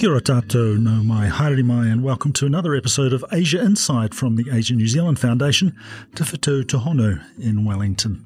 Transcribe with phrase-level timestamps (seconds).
[0.00, 4.14] Kia ora tātou, no mai haere mai, and welcome to another episode of Asia Inside
[4.14, 5.76] from the Asia New Zealand Foundation,
[6.14, 8.24] Te Whītau Tūhono in Wellington.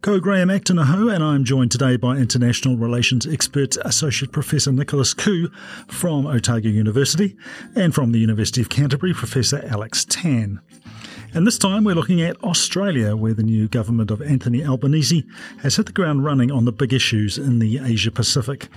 [0.00, 5.12] Co Graham Acton aho, and I'm joined today by international relations expert Associate Professor Nicholas
[5.12, 5.52] Khoo
[5.86, 7.36] from Otago University,
[7.76, 10.62] and from the University of Canterbury, Professor Alex Tan.
[11.34, 15.26] And this time we're looking at Australia, where the new government of Anthony Albanese
[15.60, 18.68] has hit the ground running on the big issues in the Asia Pacific.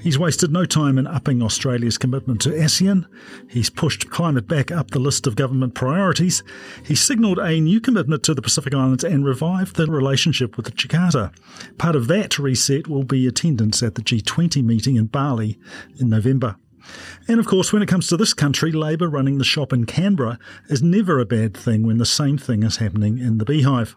[0.00, 3.06] He's wasted no time in upping Australia's commitment to ASEAN.
[3.50, 6.44] He's pushed climate back up the list of government priorities.
[6.84, 11.32] He's signalled a new commitment to the Pacific Islands and revived the relationship with Jakarta.
[11.78, 15.58] Part of that reset will be attendance at the G20 meeting in Bali
[15.98, 16.54] in November.
[17.28, 20.38] And of course, when it comes to this country, Labour running the shop in Canberra
[20.68, 23.96] is never a bad thing when the same thing is happening in the beehive.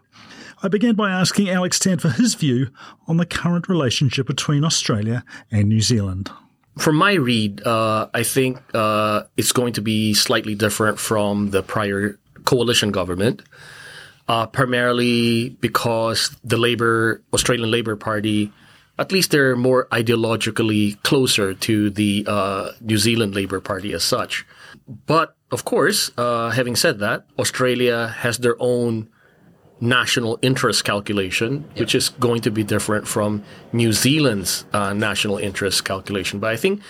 [0.62, 2.70] I began by asking Alex Tan for his view
[3.06, 6.30] on the current relationship between Australia and New Zealand.
[6.78, 11.62] From my read, uh, I think uh, it's going to be slightly different from the
[11.62, 13.42] prior coalition government,
[14.26, 18.52] uh, primarily because the Labour Australian Labour Party
[18.98, 24.44] at least they're more ideologically closer to the uh, New Zealand Labour Party as such.
[25.06, 29.08] But of course, uh, having said that, Australia has their own
[29.80, 35.84] national interest calculation, which is going to be different from New Zealand's uh, national interest
[35.84, 36.40] calculation.
[36.40, 36.82] But I think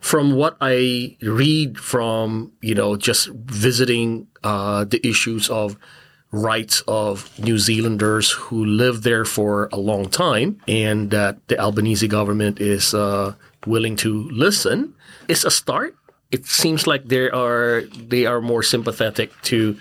[0.00, 5.76] from what I read from, you know, just visiting uh, the issues of
[6.30, 12.06] rights of New Zealanders who lived there for a long time, and that the Albanese
[12.08, 13.34] government is uh,
[13.66, 14.94] willing to listen,
[15.28, 15.94] is a start.
[16.30, 19.78] It seems like they are they are more sympathetic to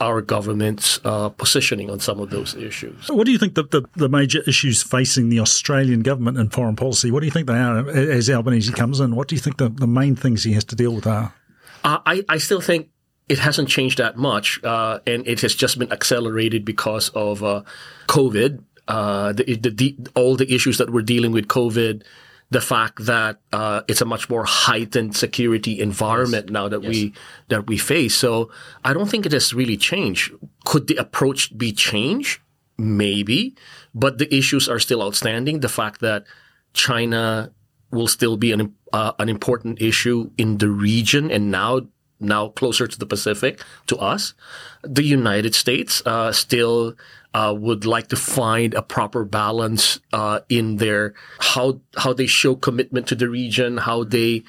[0.00, 3.08] our government's uh, positioning on some of those issues.
[3.08, 6.76] What do you think the, the, the, major issues facing the Australian government in foreign
[6.76, 7.10] policy?
[7.10, 9.16] What do you think they are as Albanese comes in?
[9.16, 11.34] What do you think the, the main things he has to deal with are?
[11.82, 12.90] Uh, I, I still think
[13.28, 17.62] it hasn't changed that much, uh, and it has just been accelerated because of uh,
[18.06, 18.62] COVID.
[18.86, 22.02] Uh, the, the, the, all the issues that we're dealing with COVID,
[22.50, 26.52] the fact that uh, it's a much more heightened security environment yes.
[26.52, 26.90] now that yes.
[26.90, 27.12] we
[27.48, 28.14] that we face.
[28.14, 28.50] So
[28.84, 30.32] I don't think it has really changed.
[30.64, 32.40] Could the approach be changed?
[32.78, 33.56] Maybe,
[33.94, 35.60] but the issues are still outstanding.
[35.60, 36.24] The fact that
[36.72, 37.52] China
[37.90, 41.80] will still be an uh, an important issue in the region, and now
[42.20, 44.34] now closer to the Pacific to us.
[44.82, 46.94] The United States uh, still
[47.34, 52.54] uh, would like to find a proper balance uh, in their how how they show
[52.54, 54.42] commitment to the region, how they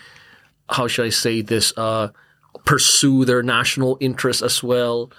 [0.69, 2.09] how should I say this uh,
[2.65, 5.11] pursue their national interests as well.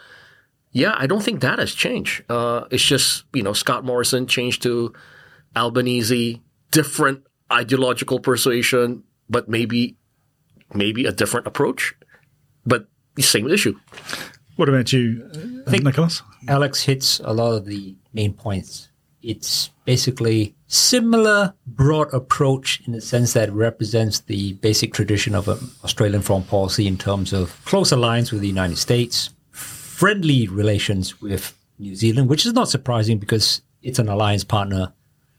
[0.73, 2.25] Yeah, I don't think that has changed.
[2.31, 4.93] Uh, it's just you know Scott Morrison changed to
[5.57, 6.41] Albanese,
[6.71, 9.97] different ideological persuasion, but maybe
[10.73, 11.95] maybe a different approach
[12.67, 13.79] but the same issue.
[14.57, 15.29] What about you,
[15.67, 16.23] uh, Nicholas?
[16.49, 18.89] Alex hits a lot of the main points.
[19.23, 25.49] It's basically similar broad approach in the sense that it represents the basic tradition of
[25.85, 31.57] Australian foreign policy in terms of close alliance with the United States, friendly relations with
[31.79, 34.93] New Zealand, which is not surprising because it's an alliance partner.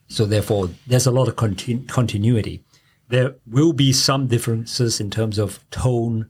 [0.08, 2.64] So therefore, there's a lot of continu- continuity.
[3.08, 6.30] There will be some differences in terms of tone,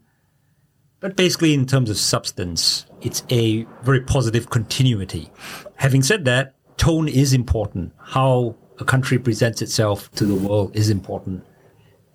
[1.02, 5.32] but basically, in terms of substance, it's a very positive continuity.
[5.76, 7.92] Having said that, tone is important.
[7.98, 11.44] How a country presents itself to the world is important.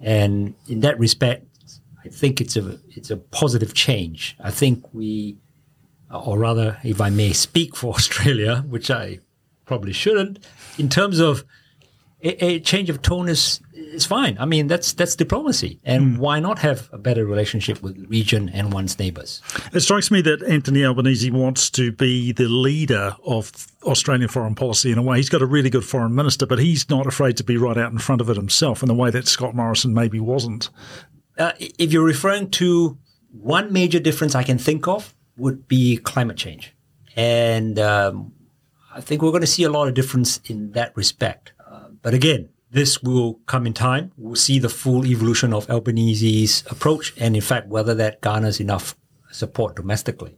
[0.01, 1.47] And in that respect,
[2.05, 4.37] I think it's a it's a positive change.
[4.41, 5.37] I think we,
[6.13, 9.19] or rather, if I may speak for Australia, which I
[9.65, 10.47] probably shouldn't,
[10.79, 11.45] in terms of
[12.23, 13.61] a, a change of tone is
[13.97, 14.37] is fine.
[14.39, 16.19] I mean, that's that's diplomacy, and mm.
[16.19, 19.43] why not have a better relationship with the region and one's neighbours?
[19.73, 23.51] It strikes me that Anthony Albanese wants to be the leader of
[23.83, 25.17] Australian foreign policy in a way.
[25.17, 27.93] He's got a really good foreign minister, but he's not afraid to be right out
[27.93, 30.71] in front of it himself in the way that Scott Morrison maybe wasn't.
[31.39, 32.99] Uh, if you're referring to
[33.31, 36.75] one major difference I can think of, would be climate change,
[37.15, 38.33] and um,
[38.95, 41.53] I think we're going to see a lot of difference in that respect.
[41.71, 44.13] Uh, but again, this will come in time.
[44.17, 48.97] We'll see the full evolution of Albanese's approach and, in fact, whether that garners enough
[49.31, 50.37] support domestically.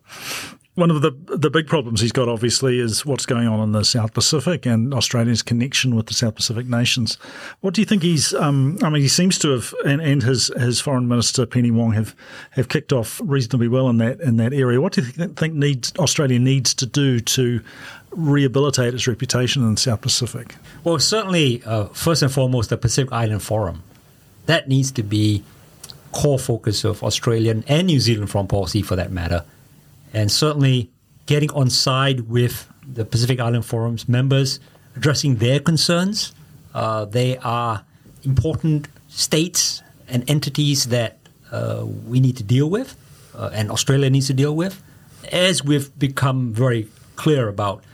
[0.74, 3.82] One of the the big problems he's got, obviously, is what's going on in the
[3.82, 7.18] South Pacific and Australia's connection with the South Pacific nations.
[7.62, 8.32] What do you think he's?
[8.32, 11.94] Um, I mean, he seems to have, and, and his his foreign minister Penny Wong
[11.94, 12.14] have
[12.52, 14.80] have kicked off reasonably well in that in that area.
[14.80, 17.60] What do you think needs Australia needs to do to
[18.10, 20.56] rehabilitate its reputation in the South Pacific?
[20.84, 23.82] Well, certainly, uh, first and foremost, the Pacific Island Forum.
[24.46, 25.44] That needs to be
[26.12, 29.44] core focus of Australian and New Zealand foreign policy for that matter.
[30.14, 30.90] And certainly
[31.26, 34.60] getting on side with the Pacific Island Forum's members,
[34.96, 36.32] addressing their concerns.
[36.74, 37.84] Uh, they are
[38.24, 41.18] important states and entities that
[41.52, 42.96] uh, we need to deal with,
[43.34, 44.82] uh, and Australia needs to deal with.
[45.30, 47.84] As we've become very clear about,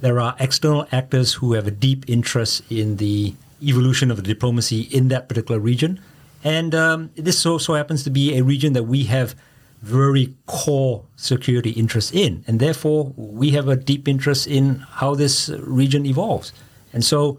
[0.00, 4.82] there are external actors who have a deep interest in the evolution of the diplomacy
[4.82, 6.00] in that particular region.
[6.42, 9.34] And um, this also happens to be a region that we have
[9.82, 12.44] very core security interests in.
[12.46, 16.52] And therefore, we have a deep interest in how this region evolves.
[16.92, 17.38] And so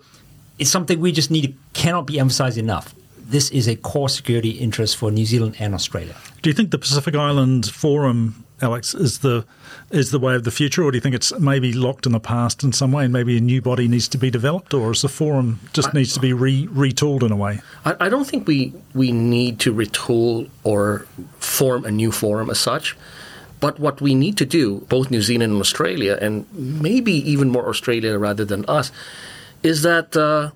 [0.59, 2.95] it's something we just need, to cannot be emphasized enough.
[3.17, 6.15] This is a core security interest for New Zealand and Australia.
[6.43, 9.45] Do you think the Pacific Island Forum Alex, is the
[9.91, 12.19] is the way of the future, or do you think it's maybe locked in the
[12.19, 15.01] past in some way, and maybe a new body needs to be developed, or is
[15.01, 17.61] the forum just I, needs to be re, retooled in a way?
[17.83, 21.05] I, I, don't think we we need to retool or
[21.39, 22.95] form a new forum as such.
[23.59, 27.67] But what we need to do, both New Zealand and Australia, and maybe even more
[27.67, 28.91] Australia rather than us,
[29.63, 30.51] is that uh,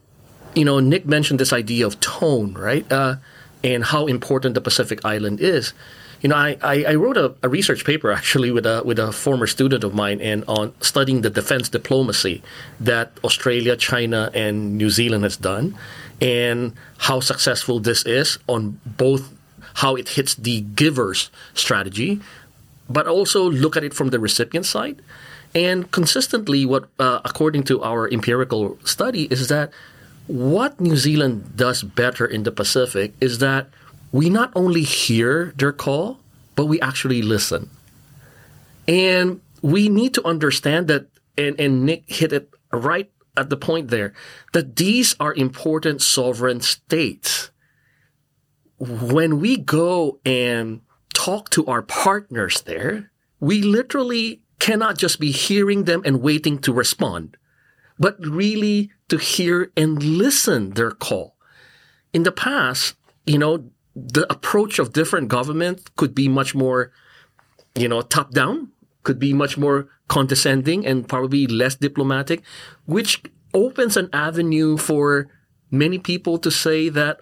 [0.55, 3.15] you know Nick mentioned this idea of tone, right, uh,
[3.61, 5.73] and how important the Pacific Island is
[6.21, 9.47] you know, I, I, wrote a, a, research paper actually with a with a former
[9.47, 12.43] student of mine and on studying the defense diplomacy
[12.79, 15.77] that Australia, China, and New Zealand has done,
[16.21, 19.33] and how successful this is on both
[19.75, 22.19] how it hits the giver's strategy,
[22.89, 25.01] but also look at it from the recipient side.
[25.55, 29.71] And consistently, what uh, according to our empirical study is that
[30.27, 33.69] what New Zealand does better in the Pacific is that
[34.11, 36.19] we not only hear their call,
[36.55, 37.69] but we actually listen.
[38.87, 41.07] And we need to understand that,
[41.37, 44.13] and, and Nick hit it right at the point there,
[44.53, 47.51] that these are important sovereign states.
[48.77, 50.81] When we go and
[51.13, 56.73] talk to our partners there, we literally cannot just be hearing them and waiting to
[56.73, 57.37] respond,
[57.97, 61.35] but really to hear and listen their call.
[62.11, 62.95] In the past,
[63.25, 66.91] you know, the approach of different governments could be much more,
[67.75, 68.69] you know, top down,
[69.03, 72.43] could be much more condescending and probably less diplomatic,
[72.85, 73.21] which
[73.53, 75.27] opens an avenue for
[75.71, 77.19] many people to say that,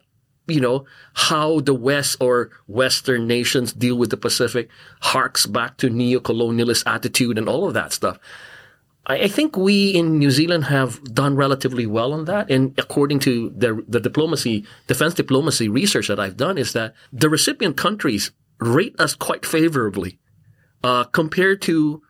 [0.47, 4.69] you know, how the West or Western nations deal with the Pacific
[5.01, 8.17] harks back to neo-colonialist attitude and all of that stuff.
[9.09, 12.51] I think we in New Zealand have done relatively well on that.
[12.51, 17.30] And according to the, the diplomacy, defense diplomacy research that I've done is that the
[17.30, 20.19] recipient countries rate us quite favorably,
[20.83, 22.01] uh, compared to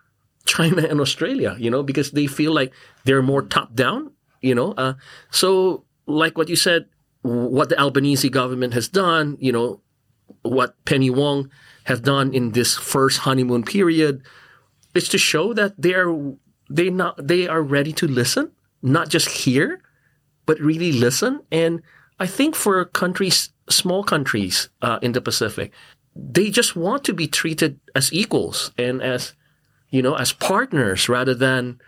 [0.46, 2.74] China and Australia, you know, because they feel like
[3.04, 4.12] they're more top down,
[4.42, 4.72] you know.
[4.72, 4.94] Uh,
[5.30, 6.88] so like what you said,
[7.22, 9.82] what the Albanese government has done, you know,
[10.42, 11.52] what Penny Wong
[11.84, 14.24] has done in this first honeymoon period
[14.96, 16.36] is to show that they are
[16.70, 19.82] they not they are ready to listen, not just hear,
[20.46, 21.42] but really listen.
[21.52, 21.82] And
[22.20, 25.72] I think for countries, small countries uh, in the Pacific,
[26.16, 29.34] they just want to be treated as equals and as
[29.90, 31.80] you know as partners rather than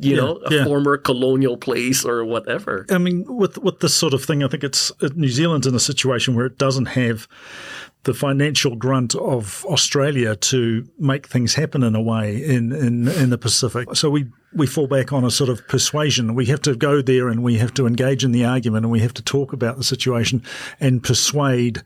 [0.00, 0.64] you yeah, know, a yeah.
[0.64, 2.86] former colonial place or whatever.
[2.90, 5.80] I mean, with with this sort of thing, I think it's New Zealand's in a
[5.80, 7.28] situation where it doesn't have
[8.04, 13.30] the financial grunt of Australia to make things happen in a way in, in, in
[13.30, 13.94] the Pacific.
[13.94, 16.34] So we, we fall back on a sort of persuasion.
[16.34, 19.00] We have to go there and we have to engage in the argument and we
[19.00, 20.42] have to talk about the situation
[20.80, 21.82] and persuade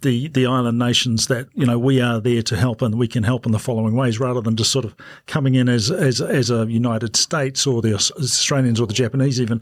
[0.00, 3.22] the, the island nations that, you know, we are there to help and we can
[3.22, 4.94] help in the following ways rather than just sort of
[5.26, 9.60] coming in as, as, as a United States or the Australians or the Japanese even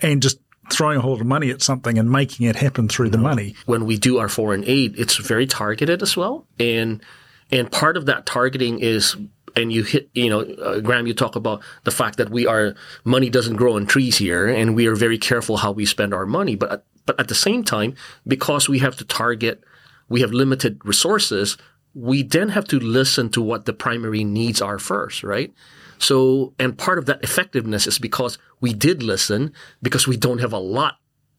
[0.00, 0.38] and just
[0.70, 3.54] throwing a whole lot of money at something and making it happen through the money.
[3.66, 6.46] When we do our foreign aid, it's very targeted as well.
[6.58, 7.02] And,
[7.50, 9.16] and part of that targeting is
[9.56, 12.74] and you hit, you know, uh, Graham, you talk about the fact that we are
[13.04, 16.26] money doesn't grow on trees here, and we are very careful how we spend our
[16.26, 16.54] money.
[16.54, 17.94] But but at the same time,
[18.26, 19.64] because we have to target,
[20.08, 21.56] we have limited resources.
[21.94, 25.52] We then have to listen to what the primary needs are first, right?
[25.98, 29.52] So, and part of that effectiveness is because we did listen
[29.82, 30.96] because we don't have a lot.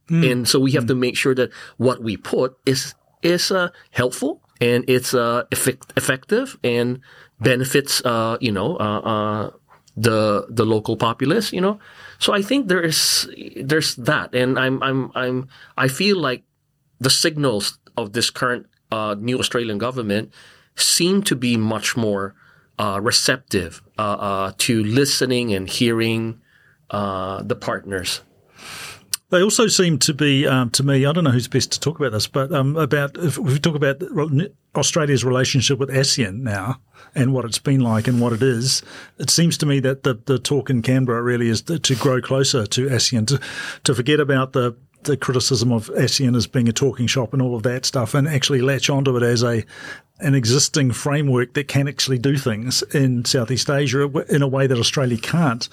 [0.10, 0.32] Mm.
[0.32, 0.90] And so we have mm.
[0.90, 5.94] to make sure that what we put is, is, uh, helpful and it's, uh, effect-
[5.96, 7.00] effective and
[7.40, 9.52] benefits, uh, you know, uh, uh,
[9.96, 11.80] the, the local populace, you know.
[12.20, 14.34] So I think there is, there's that.
[14.36, 15.48] And I'm, I'm, I'm,
[15.78, 16.44] I feel like
[17.00, 20.34] the signals of this current, uh, new Australian government
[20.76, 22.36] seem to be much more,
[22.80, 26.42] uh, receptive uh, uh, to listening and hearing
[26.90, 28.22] uh, the partners.
[29.32, 32.00] They also seem to be, um, to me, I don't know who's best to talk
[32.00, 34.02] about this, but um, about if we talk about
[34.76, 36.82] Australia's relationship with ASEAN now
[37.14, 38.82] and what it's been like and what it is,
[39.20, 42.22] it seems to me that the, the talk in Canberra really is to, to grow
[42.22, 43.40] closer to ASEAN, to,
[43.84, 47.56] to forget about the the criticism of ASEAN as being a talking shop and all
[47.56, 49.64] of that stuff, and actually latch onto it as a
[50.20, 54.78] an existing framework that can actually do things in Southeast Asia in a way that
[54.78, 55.70] Australia can't.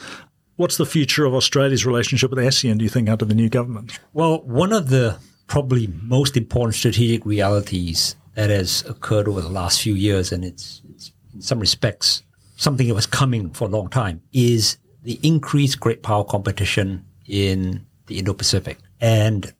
[0.57, 3.99] What's the future of Australia's relationship with ASEAN, do you think, under the new government?
[4.13, 9.83] Well, one of the probably most important strategic realities that has occurred over the last
[9.83, 12.23] few years, and it's, it's in some respects
[12.57, 17.85] something that was coming for a long time, is the increased great power competition in
[18.07, 18.79] the Indo Pacific.
[19.01, 19.53] And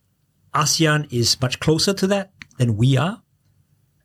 [0.53, 3.21] ASEAN is much closer to that than we are.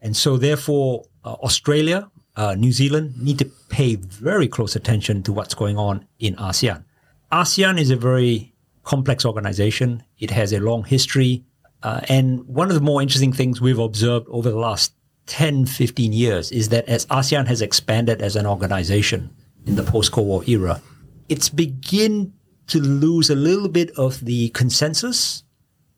[0.03, 5.33] And so, therefore, uh, Australia uh, New Zealand need to pay very close attention to
[5.33, 6.85] what's going on in ASEAN.
[7.31, 8.53] ASEAN is a very
[8.85, 10.03] complex organization.
[10.19, 11.45] It has a long history.
[11.83, 14.95] Uh, and one of the more interesting things we've observed over the last
[15.27, 19.31] 10, 15 years is that as ASEAN has expanded as an organization
[19.67, 20.83] in the post-Cold War era,
[21.29, 22.33] it's begin
[22.69, 25.45] to lose a little bit of the consensus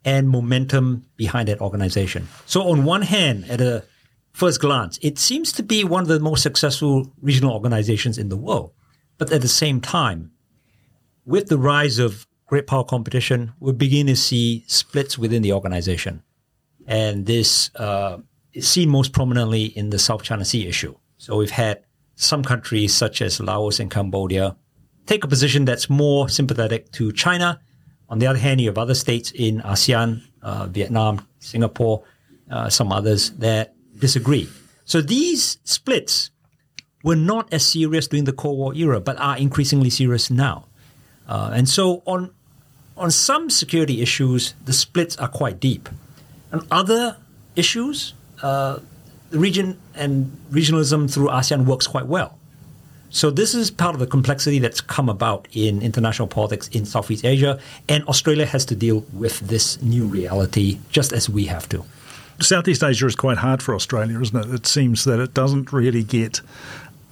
[0.05, 2.29] and momentum behind that organization.
[2.47, 3.85] So on one hand, at a
[4.35, 8.37] first glance, it seems to be one of the most successful regional organizations in the
[8.37, 8.73] world.
[9.17, 10.33] But at the same time,
[11.25, 16.23] with the rise of great power competition, we begin to see splits within the organization.
[16.87, 18.19] And this uh,
[18.53, 20.95] is seen most prominently in the South China Sea issue.
[21.17, 21.85] So we've had
[22.17, 24.57] some countries such as Laos and Cambodia
[25.07, 27.61] take a position that's more sympathetic to China.
[28.09, 32.05] On the other hand, you have other states in ASEAN, uh, Vietnam, Singapore,
[32.51, 33.74] uh, some others that
[34.05, 34.47] disagree.
[34.85, 36.31] So these splits
[37.03, 40.67] were not as serious during the Cold War era, but are increasingly serious now.
[41.27, 42.21] Uh, and so on,
[42.97, 45.89] on some security issues, the splits are quite deep.
[46.53, 47.17] On other
[47.57, 48.79] issues, uh,
[49.31, 52.39] the region and regionalism through ASEAN works quite well.
[53.09, 57.25] So this is part of the complexity that's come about in international politics in Southeast
[57.25, 57.59] Asia,
[57.89, 61.85] and Australia has to deal with this new reality just as we have to.
[62.41, 64.55] Southeast Asia is quite hard for Australia, isn't it?
[64.55, 66.41] It seems that it doesn't really get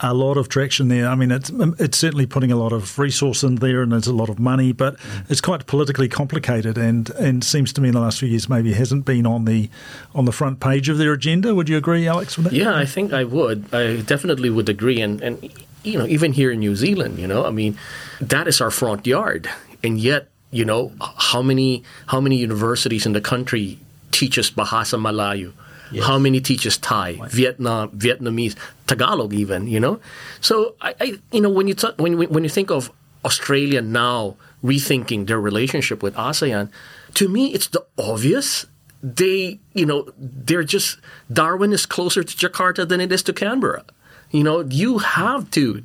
[0.02, 1.08] a lot of traction there.
[1.08, 4.12] I mean, it's it's certainly putting a lot of resource in there, and there's a
[4.12, 4.96] lot of money, but
[5.28, 8.72] it's quite politically complicated, and and seems to me in the last few years maybe
[8.72, 9.70] hasn't been on the
[10.14, 11.54] on the front page of their agenda.
[11.54, 12.36] Would you agree, Alex?
[12.36, 12.52] With that?
[12.52, 13.72] Yeah, I think I would.
[13.72, 15.50] I definitely would agree, and and
[15.84, 17.78] you know, even here in New Zealand, you know, I mean,
[18.20, 19.48] that is our front yard,
[19.82, 20.28] and yet.
[20.54, 23.78] You know how many how many universities in the country
[24.12, 25.52] teaches Bahasa Melayu?
[25.90, 26.06] Yes.
[26.06, 29.66] How many teaches Thai, Vietnam, Vietnamese, Tagalog, even?
[29.66, 30.00] You know,
[30.40, 32.90] so I, I you know, when you talk, when when you think of
[33.24, 36.70] Australia now rethinking their relationship with ASEAN,
[37.14, 38.66] to me, it's the obvious.
[39.02, 40.98] They, you know, they're just
[41.30, 43.84] Darwin is closer to Jakarta than it is to Canberra.
[44.30, 45.82] You know, you have to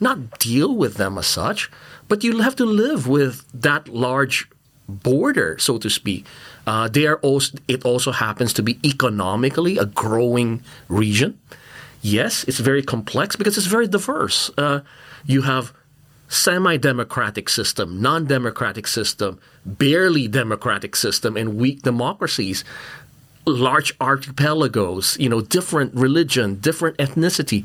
[0.00, 1.70] not deal with them as such,
[2.08, 4.48] but you have to live with that large
[4.88, 6.24] border, so to speak.
[6.66, 11.38] Uh, there also it also happens to be economically a growing region.
[12.02, 14.50] Yes, it's very complex because it's very diverse.
[14.56, 14.80] Uh,
[15.24, 15.72] you have
[16.28, 22.64] semi-democratic system, non-democratic system, barely democratic system, and weak democracies.
[23.44, 27.64] Large archipelagos, you know, different religion, different ethnicity.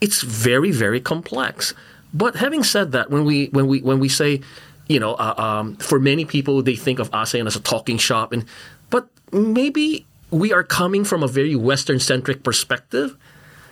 [0.00, 1.72] It's very, very complex.
[2.12, 4.40] But having said that, when we when we when we say
[4.90, 8.32] you know, uh, um, for many people, they think of ASEAN as a talking shop,
[8.32, 8.44] and
[8.90, 13.16] but maybe we are coming from a very Western centric perspective,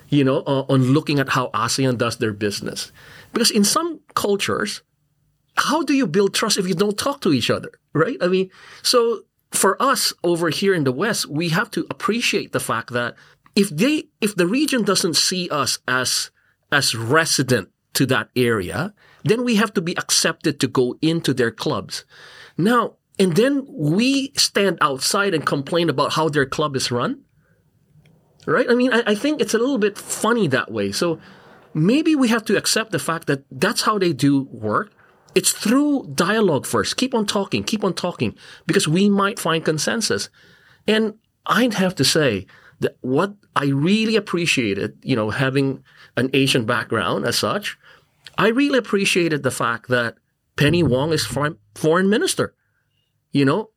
[0.08, 2.92] you know, uh, on looking at how ASEAN does their business.
[3.32, 4.82] Because in some cultures,
[5.56, 8.16] how do you build trust if you don't talk to each other, right?
[8.20, 8.48] I mean,
[8.82, 13.16] so for us over here in the West, we have to appreciate the fact that
[13.56, 16.30] if they, if the region doesn't see us as
[16.70, 21.50] as resident to that area, then we have to be accepted to go into their
[21.50, 22.04] clubs.
[22.56, 27.22] Now, and then we stand outside and complain about how their club is run.
[28.46, 28.70] Right?
[28.70, 30.92] I mean, I, I think it's a little bit funny that way.
[30.92, 31.18] So
[31.74, 34.92] maybe we have to accept the fact that that's how they do work.
[35.34, 36.96] It's through dialogue first.
[36.96, 38.34] Keep on talking, keep on talking,
[38.66, 40.30] because we might find consensus.
[40.86, 41.14] And
[41.44, 42.46] I'd have to say
[42.80, 45.82] that what I really appreciated, you know, having
[46.16, 47.76] an Asian background as such,
[48.38, 50.14] I really appreciated the fact that
[50.56, 52.54] Penny Wong is foreign, minister.
[53.32, 53.70] You know,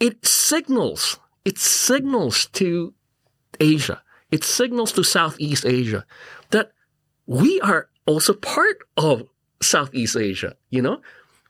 [0.00, 2.92] it signals, it signals to
[3.60, 6.04] Asia, it signals to Southeast Asia
[6.50, 6.72] that
[7.26, 9.22] we are also part of
[9.62, 10.56] Southeast Asia.
[10.68, 11.00] You know,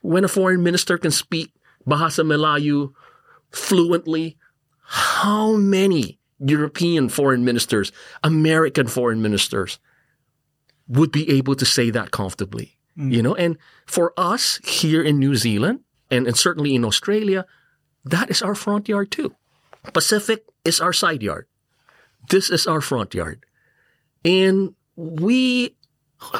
[0.01, 1.51] when a foreign minister can speak
[1.87, 2.93] Bahasa Melayu
[3.51, 4.37] fluently.
[4.83, 7.91] How many European foreign ministers,
[8.23, 9.79] American foreign ministers
[10.91, 12.77] would be able to say that comfortably?
[12.95, 13.23] You mm.
[13.23, 15.79] know, and for us here in New Zealand
[16.09, 17.45] and, and certainly in Australia,
[18.03, 19.33] that is our front yard too.
[19.93, 21.47] Pacific is our side yard.
[22.29, 23.45] This is our front yard.
[24.25, 25.75] And we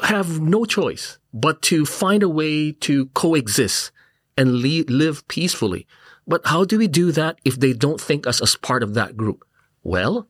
[0.03, 3.91] have no choice but to find a way to coexist
[4.38, 5.88] and le- live peacefully.
[6.27, 9.17] But how do we do that if they don't think us as part of that
[9.17, 9.43] group?
[9.84, 10.27] Well,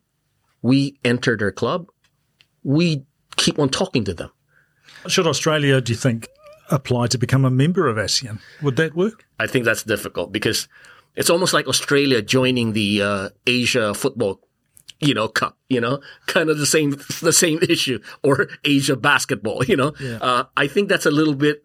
[0.62, 1.88] we enter their club.
[2.62, 3.04] We
[3.36, 4.30] keep on talking to them.
[5.08, 6.28] Should Australia, do you think,
[6.70, 8.38] apply to become a member of ASEAN?
[8.62, 9.26] Would that work?
[9.38, 10.68] I think that's difficult because
[11.16, 14.40] it's almost like Australia joining the uh, Asia football,
[15.00, 15.58] you know, cup.
[15.68, 19.64] You know, kind of the same the same issue, or Asia basketball.
[19.64, 21.62] You know, uh, I think that's a little bit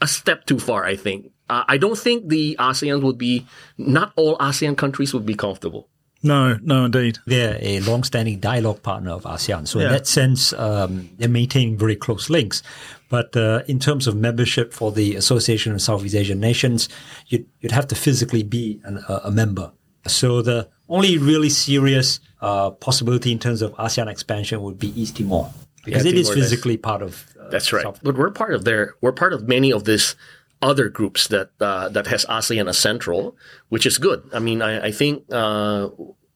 [0.00, 0.84] a step too far.
[0.84, 5.26] I think uh, I don't think the ASEAN would be not all ASEAN countries would
[5.26, 5.88] be comfortable.
[6.22, 7.18] No, no, indeed.
[7.26, 9.66] They're a long-standing dialogue partner of ASEAN.
[9.66, 9.86] So Yeah.
[9.86, 12.62] in that sense, um, they're maintaining very close links.
[13.08, 16.88] But uh, in terms of membership for the Association of Southeast Asian Nations,
[17.28, 19.72] you'd, you'd have to physically be an, a, a member.
[20.06, 25.16] So the only really serious uh, possibility in terms of ASEAN expansion would be East
[25.16, 25.50] Timor
[25.84, 26.42] because Yeah, it is Timor-Leste.
[26.42, 27.26] physically part of.
[27.40, 27.82] Uh, That's right.
[27.82, 30.14] South- But we're part of their, we're part of many of these
[30.62, 33.36] other groups that, uh, that has ASEAN as central,
[33.68, 34.28] which is good.
[34.32, 35.88] I mean, I, I think, uh,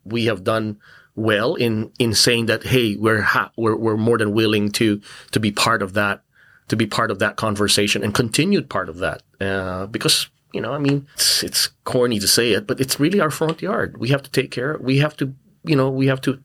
[0.04, 0.78] we have done
[1.14, 5.00] well in, in saying that, hey, we're, ha- we're, we're more than willing to,
[5.32, 6.22] to be part of that,
[6.68, 9.22] to be part of that conversation and continued part of that.
[9.40, 13.20] Uh, because, you know, I mean, it's, it's corny to say it, but it's really
[13.20, 13.98] our front yard.
[13.98, 14.78] We have to take care.
[14.80, 16.42] We have to, you know, we have to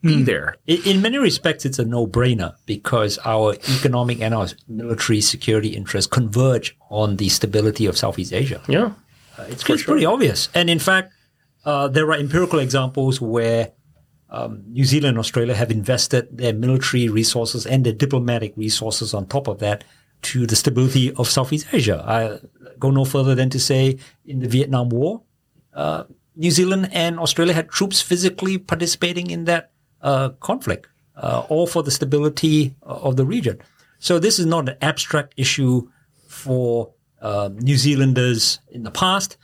[0.00, 0.56] be there.
[0.66, 6.10] In, in many respects, it's a no-brainer because our economic and our military security interests
[6.10, 8.60] converge on the stability of Southeast Asia.
[8.68, 8.92] Yeah.
[9.48, 10.48] It's, it's pretty obvious.
[10.54, 11.12] And in fact,
[11.64, 13.72] uh, there are empirical examples where
[14.30, 19.26] um, New Zealand and Australia have invested their military resources and their diplomatic resources on
[19.26, 19.84] top of that
[20.22, 22.02] to the stability of Southeast Asia.
[22.06, 22.38] I
[22.78, 25.22] go no further than to say in the Vietnam War,
[25.74, 26.04] uh,
[26.36, 29.71] New Zealand and Australia had troops physically participating in that uh,
[30.40, 33.60] conflict, uh, all for the stability of the region.
[33.98, 35.88] So this is not an abstract issue
[36.26, 39.36] for uh, New Zealanders in the past,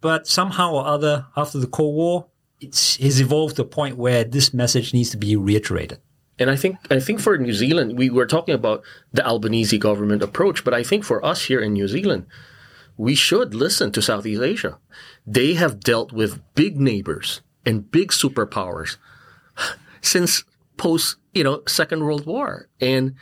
[0.00, 2.26] but somehow or other, after the Cold War,
[2.60, 5.98] it's, it's evolved to a point where this message needs to be reiterated.
[6.38, 8.82] And I think I think for New Zealand, we were talking about
[9.12, 12.26] the Albanese government approach, but I think for us here in New Zealand,
[12.96, 14.78] we should listen to Southeast Asia.
[15.26, 18.96] They have dealt with big neighbors and big superpowers
[20.02, 20.44] since
[20.76, 22.68] post, you know, Second World War.
[22.80, 23.14] And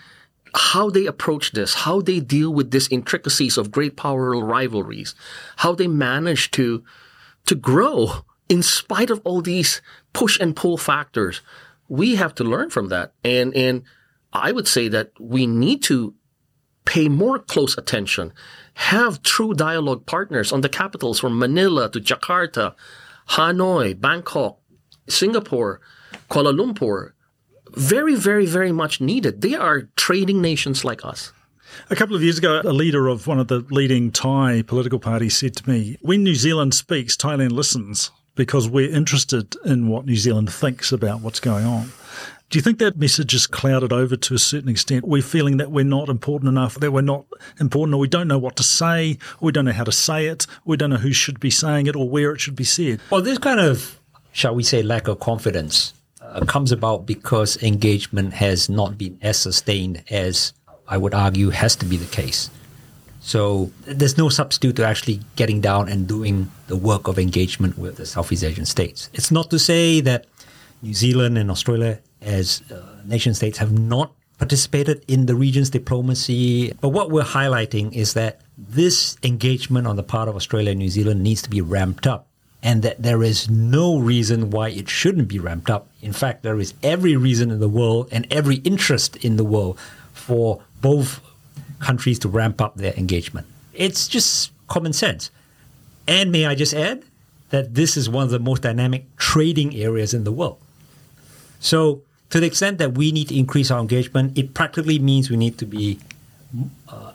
[0.55, 5.15] how they approach this, how they deal with these intricacies of great power rivalries,
[5.57, 6.83] how they manage to
[7.47, 9.81] to grow in spite of all these
[10.13, 11.41] push and pull factors.
[11.89, 13.13] We have to learn from that.
[13.25, 13.83] And and
[14.33, 16.15] I would say that we need to
[16.85, 18.33] pay more close attention,
[18.75, 22.75] have true dialogue partners on the capitals from Manila to Jakarta,
[23.31, 24.58] Hanoi, Bangkok,
[25.09, 25.81] Singapore,
[26.31, 27.13] Kuala Lumpur.
[27.73, 29.43] Very, very, very much needed.
[29.43, 31.33] They are trading nations like us.
[31.91, 35.37] A couple of years ago, a leader of one of the leading Thai political parties
[35.37, 40.17] said to me, When New Zealand speaks, Thailand listens because we're interested in what New
[40.17, 41.93] Zealand thinks about what's going on.
[42.51, 45.07] Do you think that message is clouded over to a certain extent?
[45.07, 47.27] We're feeling that we're not important enough, that we're not
[47.61, 50.29] important, or we don't know what to say, or we don't know how to say
[50.29, 53.01] it, we don't know who should be saying it or where it should be said.
[53.11, 54.01] Well, this kind of,
[54.33, 59.39] shall we say, lack of confidence uh, comes about because engagement has not been as
[59.39, 60.53] sustained as
[60.87, 62.51] I would argue has to be the case.
[63.21, 67.97] So there's no substitute to actually getting down and doing the work of engagement with
[67.97, 69.11] the Southeast Asian states.
[69.13, 70.27] It's not to say that
[70.83, 76.73] New Zealand and Australia, as uh, nation states, have not participated in the region's diplomacy.
[76.81, 80.89] But what we're highlighting is that this engagement on the part of Australia and New
[80.89, 82.28] Zealand needs to be ramped up
[82.63, 85.89] and that there is no reason why it shouldn't be ramped up.
[86.03, 89.79] In fact, there is every reason in the world and every interest in the world
[90.13, 91.21] for both
[91.79, 93.47] countries to ramp up their engagement.
[93.75, 95.31] It's just common sense.
[96.09, 97.05] And may I just add
[97.51, 100.59] that this is one of the most dynamic trading areas in the world.
[101.61, 105.37] So, to the extent that we need to increase our engagement, it practically means we
[105.37, 105.99] need to be
[106.89, 107.13] uh,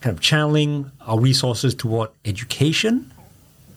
[0.00, 3.12] kind of channeling our resources toward education,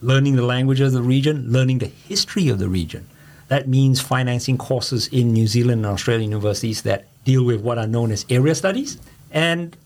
[0.00, 3.06] learning the language of the region, learning the history of the region.
[3.48, 7.86] That means financing courses in New Zealand and Australian universities that deal with what are
[7.86, 8.98] known as area studies.
[9.30, 9.76] And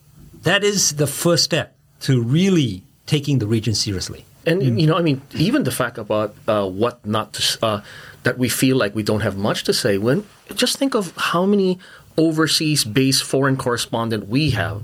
[0.42, 4.24] that is the first step to really taking the region seriously.
[4.44, 7.80] And you know, I mean, even the fact about uh, what not to, uh,
[8.24, 9.98] that we feel like we don't have much to say.
[9.98, 11.78] When just think of how many
[12.16, 14.82] overseas-based foreign correspondent we have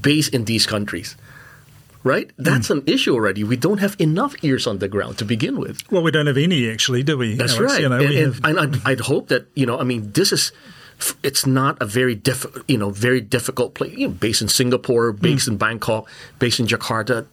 [0.00, 1.14] based in these countries,
[2.06, 2.30] right?
[2.36, 2.42] Hmm.
[2.44, 3.42] That's an issue already.
[3.44, 5.82] We don't have enough ears on the ground to begin with.
[5.90, 7.34] Well, we don't have any actually, do we?
[7.34, 7.72] That's Alex?
[7.72, 7.82] right.
[7.82, 9.78] You know, and, have, and I'd, I'd hope that you know.
[9.78, 10.52] I mean, this is.
[11.22, 13.92] It's not a very diff, you know, very difficult place.
[13.98, 15.20] You know, based in Singapore, hmm.
[15.20, 17.26] based in Bangkok, based in Jakarta,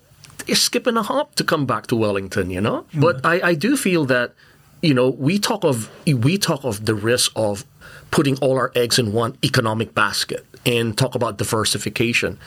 [0.47, 2.49] you're skipping a hop to come back to Wellington.
[2.49, 2.99] You know, hmm.
[2.99, 4.33] but I, I do feel that,
[4.81, 7.63] you know, we talk of we talk of the risk of
[8.11, 12.37] putting all our eggs in one economic basket and talk about diversification,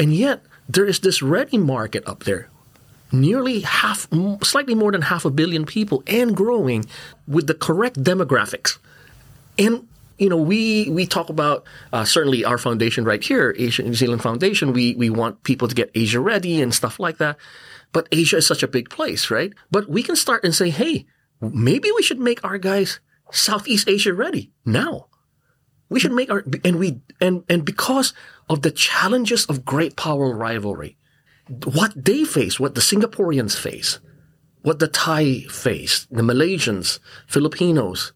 [0.00, 2.48] and yet there is this ready market up there
[3.12, 4.08] nearly half,
[4.42, 6.84] slightly more than half a billion people and growing
[7.26, 8.78] with the correct demographics.
[9.58, 9.86] And
[10.18, 14.22] you know, we we talk about uh, certainly our foundation right here, Asia New Zealand
[14.22, 14.72] Foundation.
[14.72, 17.36] We we want people to get Asia ready and stuff like that.
[17.92, 19.52] But Asia is such a big place, right?
[19.70, 21.06] But we can start and say, hey,
[21.40, 23.00] maybe we should make our guys
[23.30, 25.06] Southeast Asia ready now.
[25.88, 28.12] We should make our and we and and because
[28.48, 30.96] of the challenges of great power rivalry,
[31.64, 34.00] what they face, what the Singaporeans face,
[34.62, 38.12] what the Thai face, the Malaysians, Filipinos,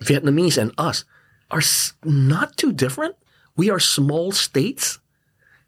[0.00, 1.04] Vietnamese, and us
[1.50, 1.62] are
[2.04, 3.16] not too different.
[3.56, 4.98] We are small states,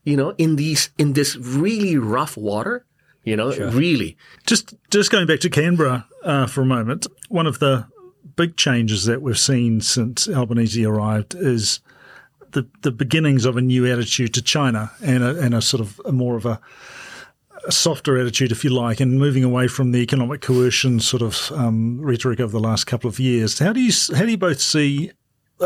[0.05, 2.85] you know, in these in this really rough water.
[3.25, 4.17] You know, really.
[4.47, 7.87] Just just going back to Canberra uh, for a moment, one of the
[8.39, 11.81] big changes that we've seen since Albanese arrived is
[12.53, 16.01] the the beginnings of a new attitude to China and a, and a sort of
[16.07, 16.61] a more of a,
[17.67, 21.51] a softer attitude, if you like, and moving away from the economic coercion sort of
[21.53, 23.59] um, rhetoric of the last couple of years.
[23.59, 25.11] How do you how do you both see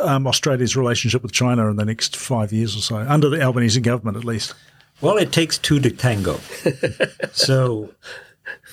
[0.02, 3.80] um, Australia's relationship with China in the next five years or so, under the Albanese
[3.82, 4.54] government at least?
[5.02, 6.38] Well, it takes two to tango.
[7.32, 7.92] so,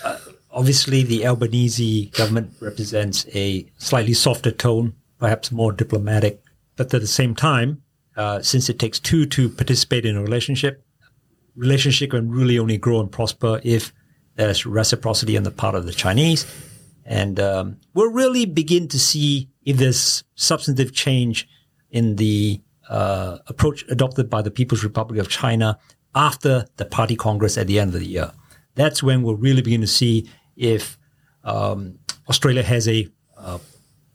[0.05, 0.19] uh,
[0.51, 6.41] obviously, the Albanese government represents a slightly softer tone, perhaps more diplomatic.
[6.75, 7.81] But at the same time,
[8.15, 10.83] uh, since it takes two to participate in a relationship,
[11.55, 13.93] relationship can really only grow and prosper if
[14.35, 16.45] there's reciprocity on the part of the Chinese.
[17.05, 21.47] And um, we'll really begin to see if there's substantive change
[21.91, 25.77] in the uh, approach adopted by the People's Republic of China
[26.15, 28.31] after the Party Congress at the end of the year.
[28.75, 30.97] That's when we'll really begin to see if
[31.43, 33.57] um, Australia has a uh,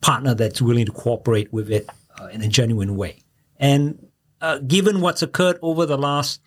[0.01, 1.89] partner that's willing to cooperate with it
[2.21, 3.23] uh, in a genuine way.
[3.59, 4.07] And
[4.41, 6.41] uh, given what's occurred over the last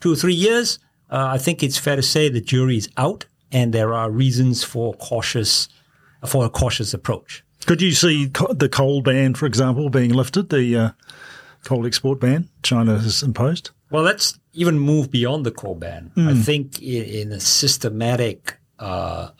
[0.00, 0.78] two or three years,
[1.10, 4.62] uh, I think it's fair to say the jury is out, and there are reasons
[4.62, 5.68] for cautious
[6.26, 7.42] for a cautious approach.
[7.66, 10.50] Could you see co- the coal ban, for example, being lifted?
[10.50, 10.90] The uh,
[11.64, 13.70] coal export ban China has imposed.
[13.90, 16.12] Well, let's even move beyond the coal ban.
[16.16, 16.84] I think i-
[17.20, 19.30] in a systematic uh,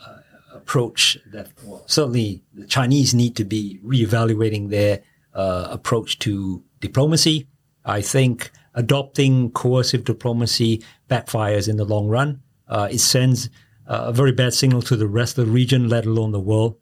[0.52, 1.48] approach that
[1.86, 5.00] certainly the Chinese need to be reevaluating their
[5.34, 7.48] uh, approach to diplomacy.
[7.84, 12.42] I think adopting coercive diplomacy backfires in the long run.
[12.68, 13.48] Uh, it sends
[13.86, 16.76] uh, a very bad signal to the rest of the region, let alone the world,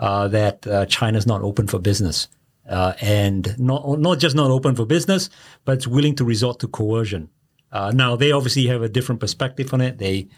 [0.00, 2.28] uh, that uh, China's not open for business.
[2.68, 5.30] Uh, and not, not just not open for business,
[5.64, 7.28] but it's willing to resort to coercion.
[7.70, 9.98] Uh, now, they obviously have a different perspective on it.
[9.98, 10.28] They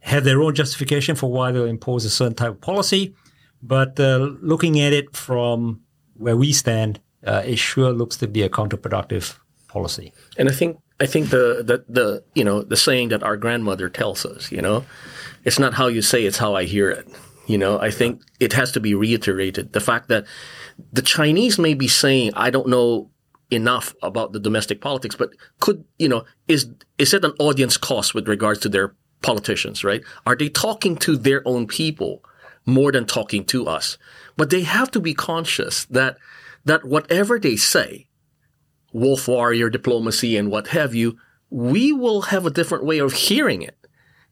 [0.00, 3.14] have their own justification for why they'll impose a certain type of policy.
[3.62, 5.82] But uh, looking at it from
[6.14, 9.36] where we stand, uh, it sure looks to be a counterproductive
[9.68, 10.12] policy.
[10.38, 13.88] And I think I think the, the the you know the saying that our grandmother
[13.88, 14.84] tells us, you know,
[15.44, 17.08] it's not how you say, it's how I hear it.
[17.46, 19.72] You know, I think it has to be reiterated.
[19.72, 20.24] The fact that
[20.92, 23.10] the Chinese may be saying, I don't know
[23.50, 28.14] enough about the domestic politics, but could you know is is it an audience cost
[28.14, 29.84] with regards to their politicians?
[29.84, 30.02] Right?
[30.26, 32.24] Are they talking to their own people
[32.66, 33.98] more than talking to us?
[34.36, 36.16] But they have to be conscious that
[36.64, 38.06] that whatever they say,
[38.92, 43.62] wolf warrior diplomacy and what have you, we will have a different way of hearing
[43.62, 43.76] it.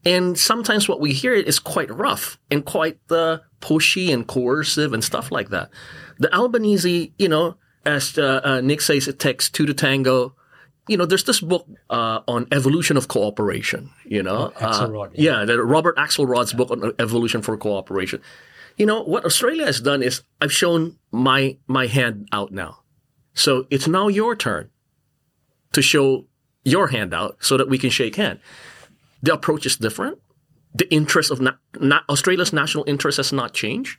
[0.04, 5.02] And sometimes what we hear is quite rough and quite uh, pushy and coercive and
[5.02, 5.70] stuff like that.
[6.18, 10.34] The Albanese, you know, as uh, uh, Nick says, it takes two to tango.
[10.88, 13.90] You know, there's this book uh, on evolution of cooperation.
[14.06, 18.20] You know, Axelrod, Uh, yeah, the Robert Axelrod's book on evolution for cooperation.
[18.76, 22.78] You know what Australia has done is I've shown my my hand out now.
[23.34, 24.70] So it's now your turn
[25.72, 26.26] to show
[26.64, 28.38] your hand out so that we can shake hand.
[29.22, 30.18] The approach is different.
[30.74, 33.98] The interest of na- na- Australia's national interest has not changed.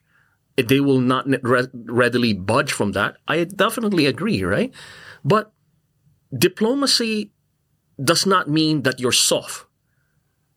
[0.56, 3.16] They will not re- readily budge from that.
[3.28, 4.74] I definitely agree, right?
[5.24, 5.52] But
[6.36, 7.32] diplomacy
[8.02, 9.66] does not mean that you're soft.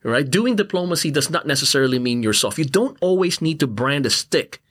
[0.03, 0.29] right?
[0.29, 2.57] Doing diplomacy does not necessarily mean you're soft.
[2.57, 4.61] You don't always need to brand a stick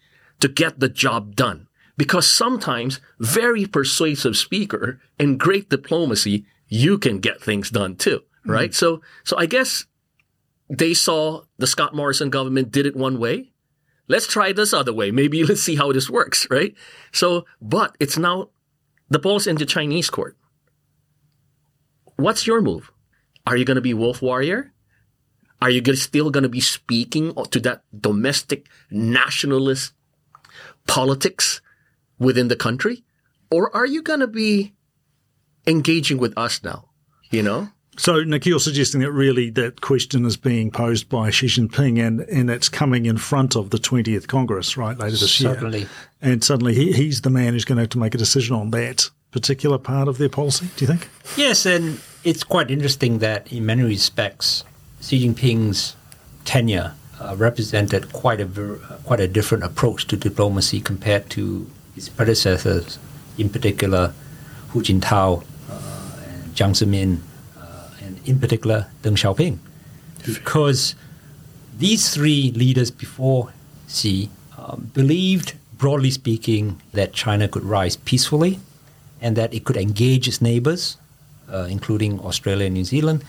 [0.40, 7.18] to get the job done because sometimes very persuasive speaker and great diplomacy, you can
[7.18, 8.70] get things done too, right?
[8.70, 8.74] Mm-hmm.
[8.74, 9.86] So, so I guess
[10.68, 13.52] they saw the Scott Morrison government did it one way.
[14.08, 15.10] Let's try this other way.
[15.10, 16.74] Maybe let's see how this works, right?
[17.12, 18.50] So, but it's now
[19.08, 20.36] the ball's in the Chinese court.
[22.16, 22.92] What's your move?
[23.46, 24.72] Are you going to be wolf warrior?
[25.60, 29.92] Are you still going to be speaking to that domestic nationalist
[30.86, 31.60] politics
[32.18, 33.04] within the country?
[33.50, 34.72] Or are you going to be
[35.66, 36.88] engaging with us now?
[37.30, 37.68] You know?
[37.98, 42.20] So, Nick, you're suggesting that really that question is being posed by Xi Jinping and,
[42.20, 45.80] and it's coming in front of the 20th Congress, right, later this Certainly.
[45.80, 45.88] year.
[46.22, 48.70] And suddenly he, he's the man who's going to have to make a decision on
[48.70, 51.08] that particular part of their policy, do you think?
[51.36, 54.62] Yes, and it's quite interesting that in many respects,
[55.00, 55.96] Xi Jinping's
[56.44, 58.46] tenure uh, represented quite a,
[59.04, 62.98] quite a different approach to diplomacy compared to his predecessors,
[63.38, 64.12] in particular
[64.70, 67.20] Hu Jintao uh, and Jiang Zemin
[68.00, 69.58] and in particular Deng Xiaoping,
[70.24, 70.94] because
[71.78, 73.52] these three leaders before
[73.88, 78.58] Xi um, believed, broadly speaking, that China could rise peacefully
[79.22, 80.98] and that it could engage its neighbors,
[81.50, 83.24] uh, including Australia and New Zealand,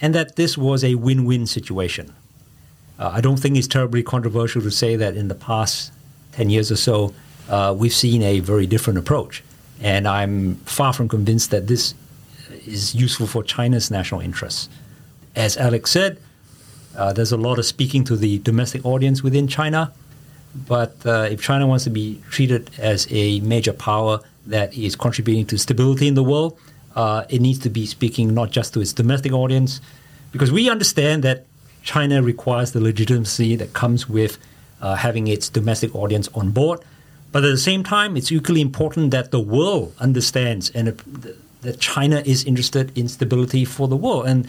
[0.00, 2.14] and that this was a win win situation.
[2.98, 5.92] Uh, I don't think it's terribly controversial to say that in the past
[6.32, 7.12] 10 years or so,
[7.48, 9.42] uh, we've seen a very different approach.
[9.80, 11.94] And I'm far from convinced that this
[12.66, 14.68] is useful for China's national interests.
[15.34, 16.18] As Alex said,
[16.96, 19.92] uh, there's a lot of speaking to the domestic audience within China,
[20.68, 25.46] but uh, if China wants to be treated as a major power that is contributing
[25.46, 26.58] to stability in the world,
[26.94, 29.80] uh, it needs to be speaking not just to its domestic audience,
[30.30, 31.46] because we understand that
[31.82, 34.38] China requires the legitimacy that comes with
[34.80, 36.80] uh, having its domestic audience on board.
[37.32, 40.88] But at the same time, it's equally important that the world understands and
[41.62, 44.26] that China is interested in stability for the world.
[44.26, 44.46] And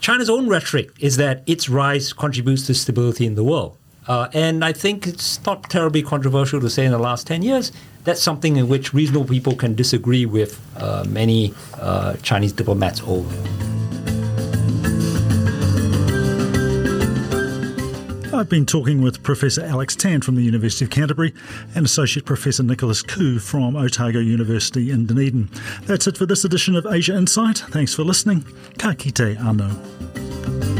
[0.00, 3.76] China's own rhetoric is that its rise contributes to stability in the world.
[4.08, 7.72] Uh, and I think it's not terribly controversial to say in the last 10 years
[8.04, 13.28] that's something in which reasonable people can disagree with uh, many uh, Chinese diplomats over.
[18.34, 21.34] I've been talking with Professor Alex Tan from the University of Canterbury
[21.74, 25.50] and Associate Professor Nicholas Khoo from Otago University in Dunedin.
[25.82, 27.58] That's it for this edition of Asia Insight.
[27.58, 28.44] Thanks for listening.
[28.78, 30.77] Ka kite anō.